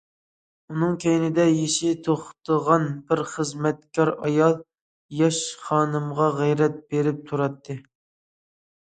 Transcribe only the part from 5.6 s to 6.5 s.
خانىمغا